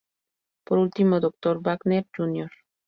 Por 0.65 0.79
último, 0.79 1.19
Dr. 1.19 1.61
Wagner 1.61 2.07
Jr. 2.17 2.49